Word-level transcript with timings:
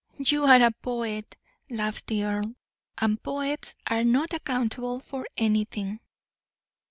"You 0.17 0.45
are 0.45 0.59
a 0.63 0.71
poet," 0.71 1.37
laughed 1.69 2.07
the 2.07 2.23
earl, 2.23 2.55
"and 2.97 3.21
poets 3.21 3.75
are 3.85 4.03
not 4.03 4.33
accountable 4.33 4.99
for 4.99 5.27
anything." 5.37 5.99